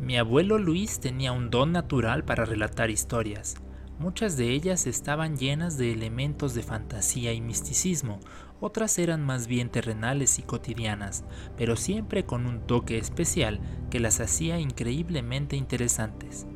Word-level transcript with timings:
Mi 0.00 0.16
abuelo 0.16 0.58
Luis 0.58 1.00
tenía 1.00 1.32
un 1.32 1.50
don 1.50 1.72
natural 1.72 2.24
para 2.24 2.44
relatar 2.44 2.88
historias. 2.88 3.56
Muchas 3.98 4.36
de 4.36 4.52
ellas 4.52 4.86
estaban 4.86 5.36
llenas 5.36 5.76
de 5.76 5.92
elementos 5.92 6.54
de 6.54 6.62
fantasía 6.62 7.32
y 7.32 7.40
misticismo, 7.40 8.20
otras 8.60 8.96
eran 9.00 9.26
más 9.26 9.48
bien 9.48 9.70
terrenales 9.70 10.38
y 10.38 10.42
cotidianas, 10.42 11.24
pero 11.56 11.74
siempre 11.74 12.24
con 12.24 12.46
un 12.46 12.60
toque 12.60 12.96
especial 12.96 13.58
que 13.90 13.98
las 13.98 14.20
hacía 14.20 14.60
increíblemente 14.60 15.56
interesantes. 15.56 16.46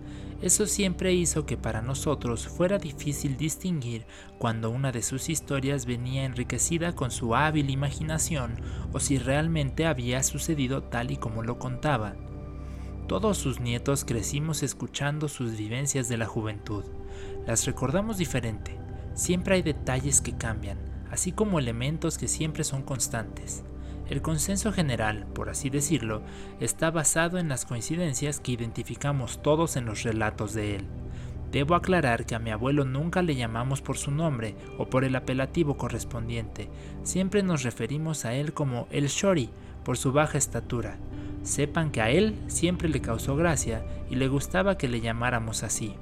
Eso 0.40 0.66
siempre 0.66 1.12
hizo 1.12 1.44
que 1.44 1.56
para 1.56 1.82
nosotros 1.82 2.46
fuera 2.46 2.78
difícil 2.78 3.36
distinguir 3.36 4.06
cuando 4.38 4.70
una 4.70 4.92
de 4.92 5.02
sus 5.02 5.28
historias 5.28 5.84
venía 5.84 6.24
enriquecida 6.24 6.94
con 6.94 7.10
su 7.10 7.34
hábil 7.34 7.70
imaginación 7.70 8.54
o 8.92 9.00
si 9.00 9.18
realmente 9.18 9.84
había 9.84 10.22
sucedido 10.22 10.84
tal 10.84 11.10
y 11.10 11.16
como 11.16 11.42
lo 11.42 11.58
contaba. 11.58 12.14
Todos 13.06 13.36
sus 13.36 13.60
nietos 13.60 14.04
crecimos 14.04 14.62
escuchando 14.62 15.28
sus 15.28 15.56
vivencias 15.56 16.08
de 16.08 16.16
la 16.16 16.26
juventud. 16.26 16.84
Las 17.46 17.66
recordamos 17.66 18.16
diferente. 18.16 18.78
Siempre 19.14 19.56
hay 19.56 19.62
detalles 19.62 20.20
que 20.20 20.36
cambian, 20.36 20.78
así 21.10 21.32
como 21.32 21.58
elementos 21.58 22.16
que 22.16 22.28
siempre 22.28 22.64
son 22.64 22.82
constantes. 22.82 23.64
El 24.08 24.22
consenso 24.22 24.72
general, 24.72 25.26
por 25.34 25.50
así 25.50 25.68
decirlo, 25.70 26.22
está 26.60 26.90
basado 26.90 27.38
en 27.38 27.48
las 27.48 27.64
coincidencias 27.64 28.40
que 28.40 28.52
identificamos 28.52 29.42
todos 29.42 29.76
en 29.76 29.84
los 29.84 30.02
relatos 30.02 30.54
de 30.54 30.76
él. 30.76 30.86
Debo 31.50 31.74
aclarar 31.74 32.24
que 32.24 32.34
a 32.34 32.38
mi 32.38 32.50
abuelo 32.50 32.86
nunca 32.86 33.20
le 33.20 33.36
llamamos 33.36 33.82
por 33.82 33.98
su 33.98 34.10
nombre 34.10 34.56
o 34.78 34.86
por 34.86 35.04
el 35.04 35.16
apelativo 35.16 35.76
correspondiente, 35.76 36.70
siempre 37.02 37.42
nos 37.42 37.62
referimos 37.62 38.24
a 38.24 38.32
él 38.34 38.54
como 38.54 38.88
el 38.90 39.08
Shori 39.08 39.50
por 39.84 39.98
su 39.98 40.12
baja 40.12 40.38
estatura, 40.38 40.96
Sepan 41.42 41.90
que 41.90 42.00
a 42.00 42.10
él 42.10 42.36
siempre 42.46 42.88
le 42.88 43.00
causó 43.00 43.36
gracia 43.36 43.84
y 44.10 44.14
le 44.14 44.28
gustaba 44.28 44.78
que 44.78 44.88
le 44.88 45.00
llamáramos 45.00 45.62
así. 45.62 45.94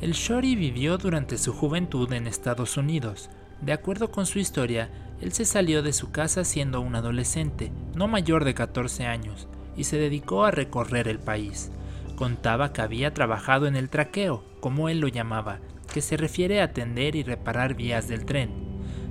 El 0.00 0.12
Shori 0.12 0.54
vivió 0.54 0.98
durante 0.98 1.38
su 1.38 1.52
juventud 1.52 2.12
en 2.12 2.26
Estados 2.26 2.76
Unidos. 2.76 3.30
De 3.60 3.72
acuerdo 3.72 4.10
con 4.10 4.26
su 4.26 4.38
historia, 4.38 4.90
él 5.20 5.32
se 5.32 5.44
salió 5.44 5.82
de 5.82 5.92
su 5.92 6.12
casa 6.12 6.44
siendo 6.44 6.80
un 6.80 6.94
adolescente, 6.94 7.72
no 7.96 8.06
mayor 8.06 8.44
de 8.44 8.54
14 8.54 9.06
años, 9.06 9.48
y 9.76 9.84
se 9.84 9.98
dedicó 9.98 10.44
a 10.44 10.52
recorrer 10.52 11.08
el 11.08 11.18
país. 11.18 11.72
Contaba 12.14 12.72
que 12.72 12.82
había 12.82 13.12
trabajado 13.14 13.66
en 13.66 13.74
el 13.74 13.90
traqueo, 13.90 14.44
como 14.60 14.88
él 14.88 15.00
lo 15.00 15.08
llamaba, 15.08 15.58
que 15.92 16.00
se 16.00 16.16
refiere 16.16 16.60
a 16.60 16.64
atender 16.64 17.16
y 17.16 17.22
reparar 17.22 17.74
vías 17.74 18.08
del 18.08 18.24
tren. 18.24 18.50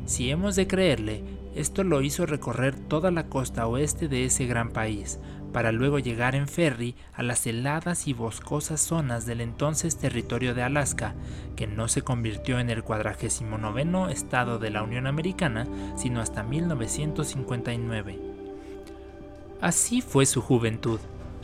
Si 0.05 0.29
hemos 0.31 0.55
de 0.55 0.67
creerle, 0.67 1.23
esto 1.57 1.83
lo 1.83 2.01
hizo 2.01 2.25
recorrer 2.25 2.75
toda 2.75 3.09
la 3.09 3.27
costa 3.27 3.67
oeste 3.67 4.07
de 4.07 4.25
ese 4.25 4.45
gran 4.45 4.69
país, 4.69 5.19
para 5.51 5.71
luego 5.71 5.97
llegar 5.97 6.35
en 6.35 6.47
ferry 6.47 6.95
a 7.13 7.23
las 7.23 7.47
heladas 7.47 8.07
y 8.07 8.13
boscosas 8.13 8.79
zonas 8.79 9.25
del 9.25 9.41
entonces 9.41 9.97
territorio 9.97 10.53
de 10.53 10.61
Alaska, 10.61 11.15
que 11.55 11.65
no 11.65 11.87
se 11.87 12.03
convirtió 12.03 12.59
en 12.59 12.69
el 12.69 12.83
49 12.83 14.11
estado 14.11 14.59
de 14.59 14.69
la 14.69 14.83
Unión 14.83 15.07
Americana 15.07 15.65
sino 15.95 16.21
hasta 16.21 16.43
1959. 16.43 18.19
Así 19.59 20.01
fue 20.01 20.27
su 20.27 20.43
juventud, 20.43 20.99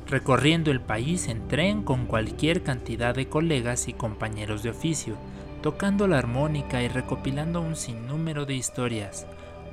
recorriendo 0.07 0.69
el 0.69 0.81
país 0.81 1.27
en 1.27 1.47
tren 1.47 1.81
con 1.81 2.05
cualquier 2.05 2.61
cantidad 2.61 3.15
de 3.15 3.27
colegas 3.29 3.87
y 3.87 3.93
compañeros 3.93 4.61
de 4.61 4.69
oficio, 4.69 5.15
tocando 5.63 6.07
la 6.07 6.19
armónica 6.19 6.83
y 6.83 6.87
recopilando 6.87 7.61
un 7.61 7.75
sinnúmero 7.75 8.45
de 8.45 8.53
historias, 8.53 9.25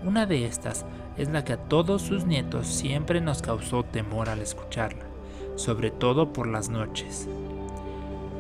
una 0.05 0.27
de 0.27 0.47
estas 0.47 0.87
es 1.17 1.29
la 1.29 1.45
que 1.45 1.55
a 1.55 1.59
todos 1.59 2.03
sus 2.03 2.25
nietos 2.25 2.67
siempre 2.67 3.21
nos 3.21 3.43
causó 3.43 3.85
temor 3.85 4.29
al 4.29 4.41
escucharla, 4.41 5.05
sobre 5.57 5.91
todo 5.91 6.33
por 6.33 6.47
las 6.47 6.69
noches. 6.71 7.29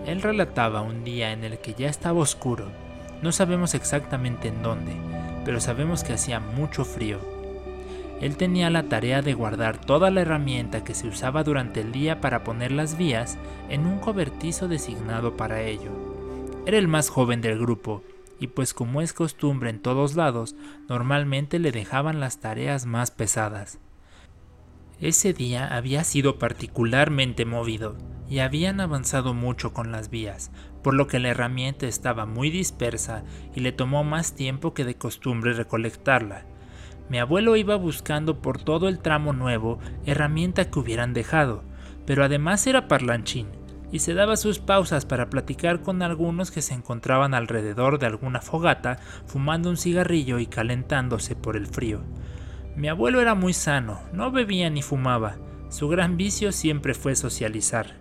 Él 0.07 0.23
relataba 0.23 0.81
un 0.83 1.05
día 1.05 1.33
en 1.33 1.45
el 1.45 1.59
que 1.59 1.75
ya 1.75 1.89
estaba 1.89 2.21
oscuro, 2.21 2.67
no 3.23 3.33
sabemos 3.33 3.75
exactamente 3.75 4.49
en 4.49 4.63
dónde, 4.63 4.93
pero 5.45 5.61
sabemos 5.61 6.05
que 6.05 6.15
hacía 6.15 6.41
mucho 6.41 6.87
frío. 6.87 7.19
Él 8.23 8.37
tenía 8.37 8.71
la 8.71 8.85
tarea 8.85 9.21
de 9.21 9.35
guardar 9.35 9.79
toda 9.79 10.11
la 10.11 10.23
herramienta 10.23 10.85
que 10.85 10.95
se 10.95 11.09
usaba 11.09 11.43
durante 11.43 11.81
el 11.81 11.93
día 11.93 12.21
para 12.21 12.45
poner 12.45 12.73
las 12.73 12.97
vías 12.97 13.37
en 13.69 13.87
un 13.87 13.99
cobertizo 13.99 14.69
designado 14.69 15.37
para 15.37 15.63
ello. 15.63 15.91
Era 16.67 16.79
el 16.79 16.89
más 16.89 17.09
joven 17.09 17.41
del 17.41 17.59
grupo 17.59 18.03
y 18.41 18.49
pues 18.49 18.75
como 18.75 19.03
es 19.03 19.13
costumbre 19.13 19.71
en 19.71 19.81
todos 19.81 20.17
lados, 20.17 20.57
normalmente 20.89 21.59
le 21.59 21.71
dejaban 21.71 22.19
las 22.19 22.41
tareas 22.41 22.87
más 22.87 23.11
pesadas. 23.11 23.79
Ese 25.01 25.33
día 25.33 25.67
había 25.75 26.05
sido 26.05 26.39
particularmente 26.39 27.45
movido 27.45 27.97
y 28.29 28.41
habían 28.41 28.81
avanzado 28.81 29.35
mucho 29.35 29.73
con 29.73 29.93
las 29.93 30.11
vías, 30.11 30.51
por 30.83 30.95
lo 30.95 31.07
que 31.07 31.19
la 31.19 31.29
herramienta 31.29 31.87
estaba 31.87 32.27
muy 32.27 32.51
dispersa 32.51 33.25
y 33.55 33.61
le 33.61 33.73
tomó 33.73 34.05
más 34.05 34.35
tiempo 34.35 34.75
que 34.75 34.85
de 34.85 34.97
costumbre 34.97 35.53
recolectarla. 35.53 36.45
Mi 37.09 37.19
abuelo 37.19 37.57
iba 37.57 37.77
buscando 37.77 38.41
por 38.41 38.63
todo 38.63 38.89
el 38.89 39.01
tramo 39.01 39.33
nuevo 39.33 39.79
herramienta 40.07 40.71
que 40.71 40.79
hubieran 40.79 41.13
dejado, 41.13 41.65
pero 42.07 42.25
además 42.25 42.67
era 42.67 42.87
parlanchín, 42.87 43.49
y 43.93 44.01
se 44.01 44.15
daba 44.15 44.37
sus 44.37 44.59
pausas 44.59 45.05
para 45.05 45.31
platicar 45.31 45.83
con 45.83 46.03
algunos 46.03 46.51
que 46.51 46.63
se 46.63 46.75
encontraban 46.75 47.35
alrededor 47.35 47.99
de 47.99 48.07
alguna 48.07 48.41
fogata 48.41 48.99
fumando 49.27 49.71
un 49.71 49.77
cigarrillo 49.77 50.39
y 50.39 50.47
calentándose 50.47 51.37
por 51.37 51.57
el 51.57 51.67
frío. 51.67 52.03
Mi 52.77 52.89
abuelo 52.89 53.21
era 53.21 53.35
muy 53.35 53.53
sano, 53.53 54.01
no 54.13 54.31
bebía 54.31 54.71
ni 54.71 54.83
fumaba, 54.83 55.37
su 55.69 55.89
gran 55.89 56.17
vicio 56.17 56.53
siempre 56.53 56.95
fue 56.95 57.17
socializar. 57.17 57.99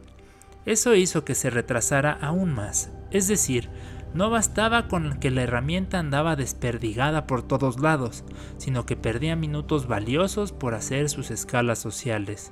Eso 0.65 0.95
hizo 0.95 1.25
que 1.25 1.35
se 1.35 1.49
retrasara 1.49 2.17
aún 2.21 2.53
más, 2.53 2.91
es 3.11 3.27
decir, 3.27 3.69
no 4.13 4.29
bastaba 4.29 4.87
con 4.87 5.19
que 5.19 5.29
la 5.29 5.43
herramienta 5.43 5.99
andaba 5.99 6.35
desperdigada 6.35 7.27
por 7.27 7.43
todos 7.43 7.79
lados, 7.79 8.23
sino 8.57 8.85
que 8.85 8.95
perdía 8.95 9.35
minutos 9.35 9.87
valiosos 9.87 10.51
por 10.51 10.73
hacer 10.73 11.09
sus 11.09 11.29
escalas 11.29 11.79
sociales. 11.79 12.51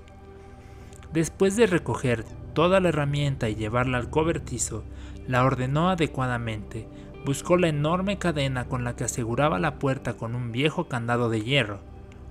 Después 1.14 1.56
de 1.56 1.66
recoger 1.66 2.26
toda 2.58 2.80
la 2.80 2.90
herramienta 2.90 3.50
y 3.50 3.56
llevarla 3.56 4.00
al 4.00 4.10
cobertizo, 4.10 4.84
la 5.28 5.44
ordenó 5.44 5.92
adecuadamente, 5.92 6.88
buscó 7.24 7.56
la 7.56 7.68
enorme 7.68 8.18
cadena 8.18 8.66
con 8.66 8.84
la 8.84 8.96
que 8.96 9.04
aseguraba 9.04 9.60
la 9.60 9.78
puerta 9.78 10.18
con 10.18 10.34
un 10.34 10.52
viejo 10.52 10.88
candado 10.88 11.30
de 11.30 11.44
hierro. 11.44 11.82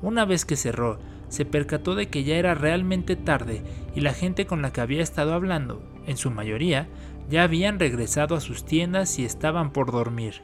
Una 0.03 0.25
vez 0.25 0.45
que 0.45 0.57
cerró, 0.57 0.99
se 1.29 1.45
percató 1.45 1.95
de 1.95 2.09
que 2.09 2.25
ya 2.25 2.35
era 2.35 2.57
realmente 2.57 3.15
tarde 3.15 3.63
y 3.95 4.01
la 4.01 4.15
gente 4.15 4.47
con 4.47 4.63
la 4.63 4.73
que 4.73 4.81
había 4.81 5.01
estado 5.01 5.33
hablando, 5.33 5.81
en 6.09 6.17
su 6.17 6.33
mayoría, 6.33 6.89
ya 7.31 7.45
habían 7.45 7.79
regresado 7.79 8.35
a 8.35 8.41
sus 8.41 8.65
tiendas 8.65 9.21
y 9.21 9.25
estaban 9.25 9.71
por 9.71 9.93
dormir. 9.93 10.43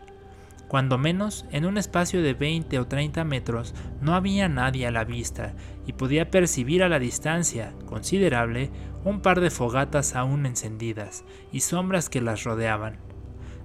Cuando 0.73 0.97
menos, 0.97 1.45
en 1.51 1.67
un 1.67 1.77
espacio 1.77 2.23
de 2.23 2.33
20 2.33 2.79
o 2.79 2.87
30 2.87 3.25
metros 3.25 3.75
no 4.01 4.15
había 4.15 4.49
nadie 4.49 4.87
a 4.87 4.91
la 4.91 5.05
vista 5.05 5.55
y 5.87 5.93
podía 5.93 6.31
percibir 6.31 6.83
a 6.83 6.89
la 6.89 6.99
distancia 6.99 7.75
considerable 7.85 8.71
un 9.05 9.21
par 9.21 9.41
de 9.41 9.51
fogatas 9.51 10.15
aún 10.15 10.47
encendidas 10.47 11.25
y 11.53 11.61
sombras 11.61 12.09
que 12.09 12.21
las 12.21 12.45
rodeaban. 12.45 12.99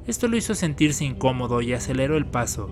Esto 0.08 0.28
lo 0.28 0.38
hizo 0.38 0.56
sentirse 0.56 1.04
incómodo 1.06 1.62
y 1.62 1.74
aceleró 1.74 2.18
el 2.18 2.26
paso. 2.26 2.70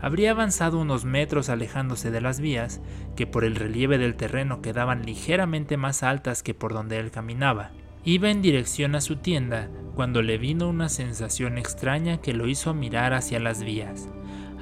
Habría 0.00 0.32
avanzado 0.32 0.78
unos 0.78 1.04
metros 1.04 1.48
alejándose 1.48 2.10
de 2.10 2.20
las 2.20 2.40
vías, 2.40 2.82
que 3.16 3.26
por 3.26 3.44
el 3.44 3.54
relieve 3.54 3.96
del 3.96 4.16
terreno 4.16 4.60
quedaban 4.60 5.06
ligeramente 5.06 5.76
más 5.76 6.02
altas 6.02 6.42
que 6.42 6.52
por 6.52 6.74
donde 6.74 6.98
él 6.98 7.10
caminaba. 7.10 7.70
Iba 8.04 8.30
en 8.30 8.42
dirección 8.42 8.96
a 8.96 9.00
su 9.00 9.16
tienda 9.16 9.70
cuando 9.94 10.20
le 10.20 10.36
vino 10.36 10.68
una 10.68 10.90
sensación 10.90 11.56
extraña 11.56 12.18
que 12.20 12.34
lo 12.34 12.48
hizo 12.48 12.74
mirar 12.74 13.14
hacia 13.14 13.40
las 13.40 13.62
vías. 13.62 14.08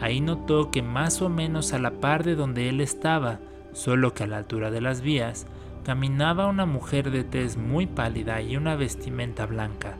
Ahí 0.01 0.21
notó 0.21 0.71
que 0.71 0.83
más 0.83 1.23
o 1.23 1.29
menos 1.29 1.73
a 1.73 1.79
la 1.79 1.93
par 1.93 2.23
de 2.23 2.37
donde 2.37 2.69
él 2.69 2.81
estaba, 2.81 3.41
solo 3.73 4.15
que 4.15 4.25
a 4.25 4.27
la 4.27 4.37
altura 4.37 4.71
de 4.71 4.81
las 4.81 5.01
vías, 5.01 5.47
caminaba 5.85 6.47
una 6.47 6.67
mujer 6.67 7.11
de 7.11 7.25
tez 7.25 7.57
muy 7.57 7.87
pálida 7.87 8.41
y 8.41 8.57
una 8.57 8.77
vestimenta 8.77 9.47
blanca. 9.47 9.95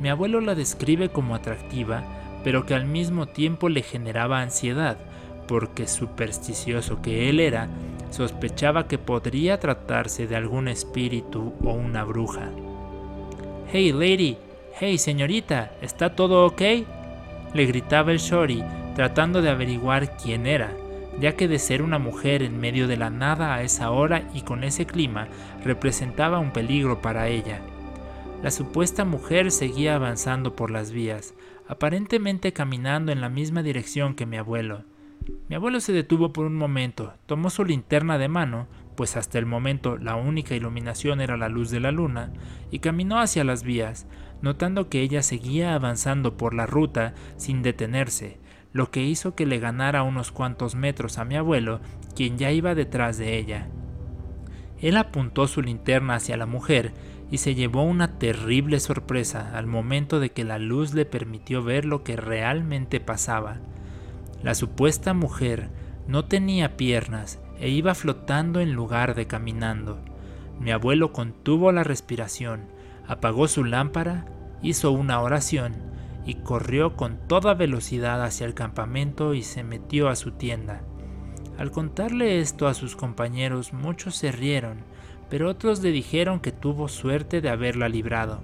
Mi 0.00 0.08
abuelo 0.08 0.40
la 0.40 0.54
describe 0.54 1.10
como 1.10 1.34
atractiva, 1.34 2.02
pero 2.42 2.64
que 2.64 2.74
al 2.74 2.86
mismo 2.86 3.26
tiempo 3.26 3.68
le 3.68 3.82
generaba 3.82 4.40
ansiedad, 4.40 4.96
porque 5.46 5.86
supersticioso 5.86 7.02
que 7.02 7.28
él 7.28 7.40
era, 7.40 7.68
sospechaba 8.10 8.88
que 8.88 8.98
podría 8.98 9.60
tratarse 9.60 10.26
de 10.26 10.36
algún 10.36 10.68
espíritu 10.68 11.52
o 11.62 11.72
una 11.72 12.04
bruja. 12.04 12.50
Hey 13.72 13.92
lady, 13.92 14.38
hey 14.78 14.96
señorita, 14.96 15.72
¿está 15.82 16.16
todo 16.16 16.46
ok? 16.46 16.62
Le 17.52 17.66
gritaba 17.66 18.12
el 18.12 18.18
Shori, 18.18 18.64
tratando 18.94 19.42
de 19.42 19.50
averiguar 19.50 20.16
quién 20.16 20.46
era, 20.46 20.72
ya 21.20 21.36
que 21.36 21.48
de 21.48 21.58
ser 21.58 21.82
una 21.82 21.98
mujer 21.98 22.42
en 22.42 22.58
medio 22.58 22.88
de 22.88 22.96
la 22.96 23.10
nada 23.10 23.54
a 23.54 23.62
esa 23.62 23.90
hora 23.90 24.28
y 24.34 24.42
con 24.42 24.64
ese 24.64 24.86
clima 24.86 25.28
representaba 25.64 26.38
un 26.38 26.52
peligro 26.52 27.02
para 27.02 27.28
ella. 27.28 27.60
La 28.42 28.50
supuesta 28.50 29.04
mujer 29.04 29.50
seguía 29.50 29.96
avanzando 29.96 30.56
por 30.56 30.70
las 30.70 30.92
vías, 30.92 31.34
aparentemente 31.68 32.52
caminando 32.52 33.12
en 33.12 33.20
la 33.20 33.28
misma 33.28 33.62
dirección 33.62 34.14
que 34.14 34.26
mi 34.26 34.38
abuelo. 34.38 34.84
Mi 35.48 35.56
abuelo 35.56 35.80
se 35.80 35.92
detuvo 35.92 36.32
por 36.32 36.46
un 36.46 36.56
momento, 36.56 37.12
tomó 37.26 37.50
su 37.50 37.64
linterna 37.64 38.16
de 38.16 38.28
mano, 38.28 38.66
pues 38.96 39.16
hasta 39.16 39.38
el 39.38 39.46
momento 39.46 39.98
la 39.98 40.16
única 40.16 40.54
iluminación 40.54 41.20
era 41.20 41.36
la 41.36 41.48
luz 41.48 41.70
de 41.70 41.80
la 41.80 41.92
luna, 41.92 42.32
y 42.70 42.78
caminó 42.78 43.20
hacia 43.20 43.44
las 43.44 43.62
vías, 43.62 44.06
notando 44.40 44.88
que 44.88 45.02
ella 45.02 45.22
seguía 45.22 45.74
avanzando 45.74 46.38
por 46.38 46.54
la 46.54 46.64
ruta 46.66 47.14
sin 47.36 47.62
detenerse, 47.62 48.39
lo 48.72 48.90
que 48.90 49.02
hizo 49.02 49.34
que 49.34 49.46
le 49.46 49.58
ganara 49.58 50.02
unos 50.02 50.30
cuantos 50.30 50.74
metros 50.74 51.18
a 51.18 51.24
mi 51.24 51.36
abuelo, 51.36 51.80
quien 52.14 52.38
ya 52.38 52.52
iba 52.52 52.74
detrás 52.74 53.18
de 53.18 53.36
ella. 53.38 53.68
Él 54.80 54.96
apuntó 54.96 55.46
su 55.46 55.60
linterna 55.60 56.14
hacia 56.14 56.36
la 56.36 56.46
mujer 56.46 56.92
y 57.30 57.38
se 57.38 57.54
llevó 57.54 57.82
una 57.82 58.18
terrible 58.18 58.80
sorpresa 58.80 59.56
al 59.56 59.66
momento 59.66 60.20
de 60.20 60.30
que 60.30 60.44
la 60.44 60.58
luz 60.58 60.94
le 60.94 61.04
permitió 61.04 61.62
ver 61.62 61.84
lo 61.84 62.02
que 62.02 62.16
realmente 62.16 63.00
pasaba. 63.00 63.58
La 64.42 64.54
supuesta 64.54 65.14
mujer 65.14 65.68
no 66.06 66.24
tenía 66.24 66.76
piernas 66.76 67.40
e 67.58 67.68
iba 67.68 67.94
flotando 67.94 68.60
en 68.60 68.72
lugar 68.72 69.14
de 69.14 69.26
caminando. 69.26 70.00
Mi 70.58 70.70
abuelo 70.70 71.12
contuvo 71.12 71.72
la 71.72 71.84
respiración, 71.84 72.62
apagó 73.06 73.48
su 73.48 73.64
lámpara, 73.64 74.26
hizo 74.62 74.92
una 74.92 75.20
oración 75.20 75.89
y 76.30 76.34
corrió 76.34 76.94
con 76.94 77.18
toda 77.26 77.54
velocidad 77.54 78.22
hacia 78.22 78.46
el 78.46 78.54
campamento 78.54 79.34
y 79.34 79.42
se 79.42 79.64
metió 79.64 80.08
a 80.08 80.14
su 80.14 80.30
tienda. 80.30 80.82
Al 81.58 81.72
contarle 81.72 82.38
esto 82.38 82.68
a 82.68 82.74
sus 82.74 82.94
compañeros 82.94 83.72
muchos 83.72 84.14
se 84.14 84.30
rieron, 84.30 84.84
pero 85.28 85.48
otros 85.48 85.82
le 85.82 85.90
dijeron 85.90 86.38
que 86.38 86.52
tuvo 86.52 86.86
suerte 86.86 87.40
de 87.40 87.48
haberla 87.48 87.88
librado. 87.88 88.42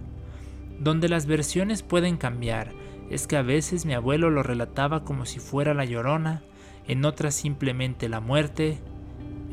Donde 0.81 1.09
las 1.09 1.27
versiones 1.27 1.85
pueden 1.85 2.17
cambiar 2.17 2.73
es 3.09 3.29
que 3.29 3.37
a 3.37 3.43
veces 3.43 3.87
mi 3.87 3.95
abuelo 3.95 4.31
lo 4.31 4.43
relataba 4.43 5.05
como 5.05 5.25
si 5.25 5.39
fuera 5.39 5.73
la 5.73 5.85
llorona, 5.85 6.43
en 6.89 7.05
otras 7.05 7.37
simplemente 7.37 8.09
la 8.09 8.19
muerte, 8.19 8.81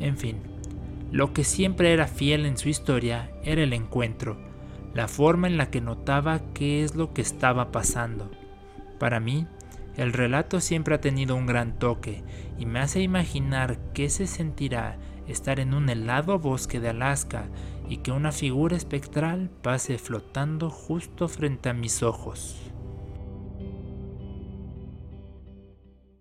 en 0.00 0.18
fin. 0.18 0.38
Lo 1.12 1.32
que 1.32 1.44
siempre 1.44 1.92
era 1.92 2.08
fiel 2.08 2.46
en 2.46 2.58
su 2.58 2.68
historia 2.68 3.30
era 3.44 3.62
el 3.62 3.72
encuentro, 3.74 4.36
la 4.94 5.08
forma 5.08 5.48
en 5.48 5.56
la 5.56 5.70
que 5.70 5.80
notaba 5.80 6.40
qué 6.54 6.84
es 6.84 6.94
lo 6.94 7.12
que 7.12 7.22
estaba 7.22 7.72
pasando. 7.72 8.30
Para 8.98 9.20
mí, 9.20 9.46
el 9.96 10.12
relato 10.12 10.60
siempre 10.60 10.94
ha 10.94 11.00
tenido 11.00 11.36
un 11.36 11.46
gran 11.46 11.78
toque 11.78 12.24
y 12.58 12.66
me 12.66 12.80
hace 12.80 13.00
imaginar 13.00 13.78
qué 13.92 14.08
se 14.08 14.26
sentirá 14.26 14.98
estar 15.26 15.60
en 15.60 15.74
un 15.74 15.88
helado 15.88 16.38
bosque 16.38 16.80
de 16.80 16.90
Alaska 16.90 17.48
y 17.88 17.98
que 17.98 18.12
una 18.12 18.32
figura 18.32 18.76
espectral 18.76 19.50
pase 19.62 19.98
flotando 19.98 20.70
justo 20.70 21.28
frente 21.28 21.68
a 21.68 21.74
mis 21.74 22.02
ojos. 22.02 22.72